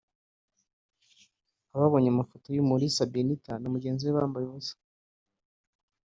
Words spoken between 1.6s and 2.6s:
Ababonye amafoto